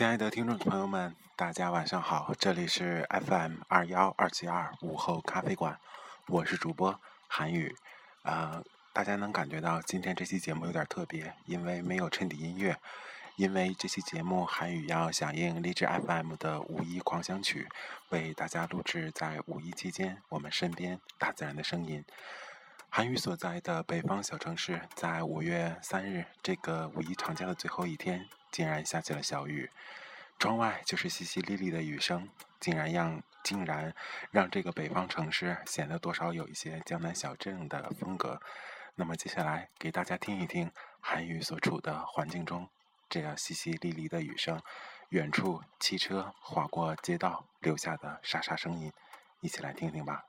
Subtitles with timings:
[0.00, 5.78] 亲爱的听众朋友们，大家晚上好，这里是 FM 二幺二七二午后咖啡馆，
[6.26, 6.98] 我是主播
[7.28, 7.76] 韩宇。
[8.22, 12.78] 呃，大家能感觉到今天这期节目有点特别，因为没有衬底音乐，
[13.36, 17.68] 因为这期节目韩宇要响应励志 FM 的五一狂想曲，
[18.08, 22.02] 为大家录制在五一期间我们身边大自然的声音。
[22.92, 28.28] 韩宇所在的北方小城市，在五月三日这个五一长假的最后一天。
[28.50, 29.70] 竟然下起了小雨，
[30.40, 33.94] 窗外就是淅淅沥沥的雨声，竟然让竟然
[34.32, 38.40] 让这个北方城市显得多少有一些江南小镇的风格。
[38.96, 42.68] 那么接下来给大家听一听韩语所处的环境中
[43.08, 44.60] 这样淅淅沥沥的雨声，
[45.10, 48.92] 远处汽车划过街道留下的沙沙声音，
[49.40, 50.24] 一起来听听吧。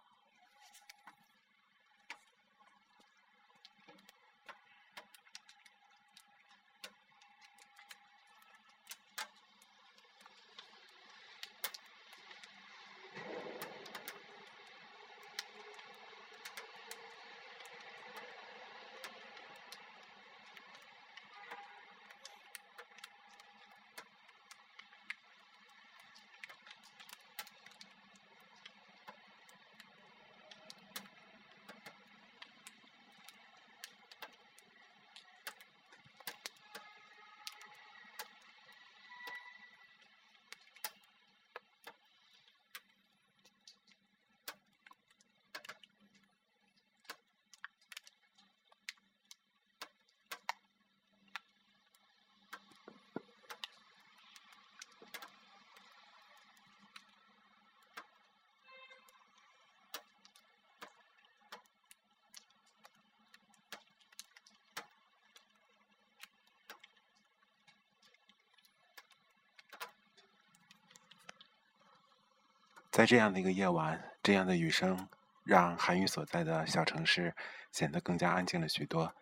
[73.02, 75.10] 在这样的一个夜晚，这样的雨声
[75.44, 77.36] 让韩语所在的小城市
[77.72, 79.16] 显得更加安静了许多。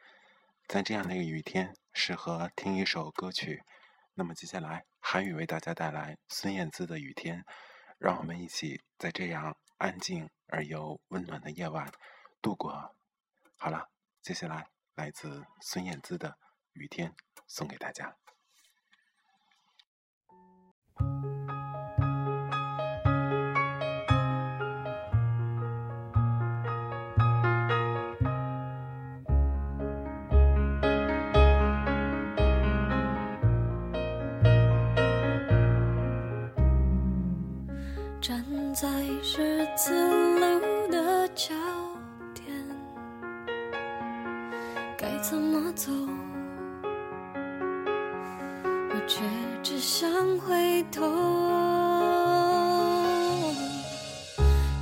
[0.67, 3.63] 在这样的一个雨天，适合听一首歌曲。
[4.15, 7.39] 那么接下来，韩宇为大家带来孙燕姿的《雨天》，
[7.97, 11.89] 让我们一起在这样安静而又温暖的夜晚
[12.41, 12.93] 度过。
[13.55, 13.87] 好了，
[14.21, 16.31] 接下来来自孙燕姿的
[16.73, 17.11] 《雨天》
[17.47, 18.13] 送给大家。
[38.81, 38.87] 在
[39.21, 39.91] 十字
[40.39, 41.53] 路的交
[42.33, 42.45] 点
[44.97, 45.91] 该怎么走？
[48.89, 49.21] 我却
[49.61, 51.01] 只想回头。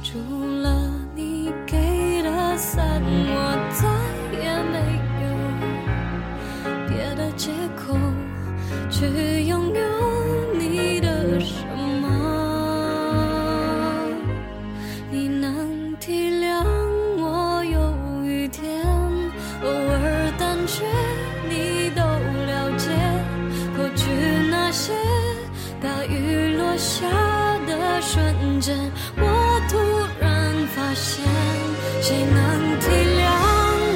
[0.03, 0.19] 除
[0.61, 3.89] 了你给的伞我再
[4.37, 4.77] 也没
[5.23, 5.25] 有
[6.87, 7.97] 别的借口
[8.91, 9.36] 去
[28.01, 28.75] 瞬间
[29.17, 29.77] 我突
[30.19, 31.25] 然发现
[32.01, 32.85] 谁能体
[33.17, 33.21] 谅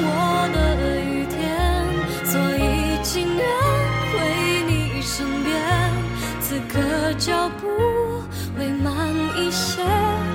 [0.04, 0.10] 我
[0.52, 0.56] 的
[1.04, 1.40] 雨天？
[2.24, 2.60] 所以
[3.02, 3.42] 情愿
[4.12, 4.14] 回
[4.68, 4.70] 你
[5.02, 5.50] 身边
[6.40, 6.80] 此刻
[7.18, 7.66] 脚步
[8.56, 8.92] 会慢
[9.36, 9.82] 一些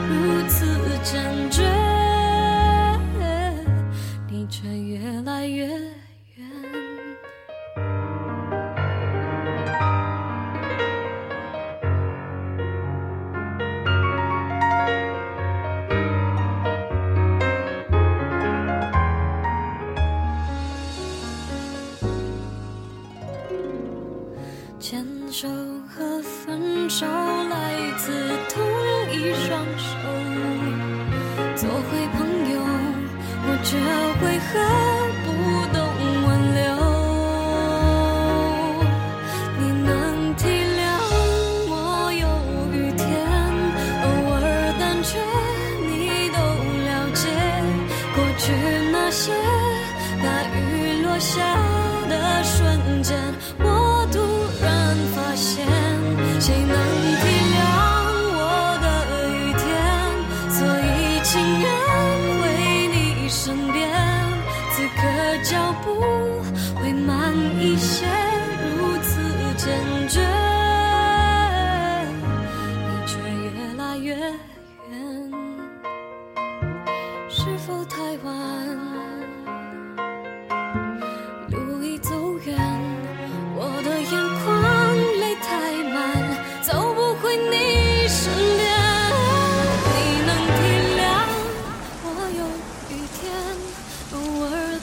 [0.10, 0.66] 如此
[1.04, 1.64] 坚决。
[4.30, 5.68] 你却越来越
[25.40, 25.48] 手
[25.88, 27.56] 和分手来
[27.96, 28.12] 自
[28.50, 28.60] 同
[29.14, 29.86] 一双手，
[31.56, 31.86] 做回
[32.18, 32.58] 朋友，
[33.46, 33.78] 我却
[34.26, 34.50] 为何
[35.22, 35.28] 不
[35.72, 35.78] 懂
[36.26, 36.66] 挽留？
[39.60, 39.88] 你能
[40.38, 40.42] 体
[40.76, 40.82] 谅
[41.70, 41.72] 我
[42.14, 42.26] 有
[42.74, 43.06] 雨天，
[44.02, 44.42] 偶尔
[44.80, 45.22] 胆怯，
[45.86, 45.94] 你
[46.34, 46.36] 都
[46.88, 47.22] 了解。
[48.16, 48.42] 过去
[48.92, 49.22] 那些
[50.24, 50.26] 大
[50.58, 50.58] 雨
[51.04, 51.30] 落下
[52.10, 52.14] 的
[52.44, 52.58] 瞬
[53.04, 53.16] 间，
[53.60, 53.66] 我，
[56.48, 57.60] 谁能体谅
[58.40, 58.40] 我
[58.80, 58.88] 的
[59.36, 59.68] 雨天？
[60.50, 60.88] 所以
[61.22, 61.28] 情
[61.60, 61.68] 愿
[62.40, 62.42] 回
[62.88, 63.76] 你身边，
[64.72, 65.02] 此刻
[65.44, 65.52] 脚
[65.84, 65.86] 步
[66.80, 68.08] 会慢一些，
[68.78, 69.20] 如此
[69.58, 69.68] 坚
[70.08, 70.22] 决，
[72.88, 73.46] 你却越
[73.76, 74.96] 来越远。
[77.28, 79.17] 是否太晚？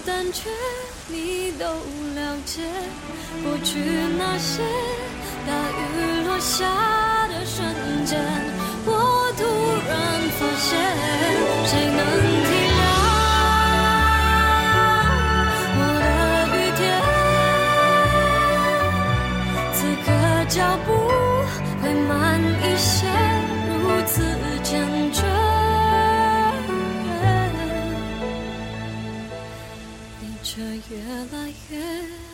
[0.06, 0.50] 但却，
[1.08, 2.62] 你都了解。
[3.42, 3.78] 过去
[4.18, 4.62] 那些
[5.46, 6.64] 大雨落下
[7.28, 7.64] 的瞬
[8.04, 8.20] 间，
[8.86, 9.42] 我突
[9.88, 9.92] 然
[10.38, 10.72] 发现，
[11.66, 12.00] 谁能
[30.54, 31.02] 却越
[31.32, 32.33] 来越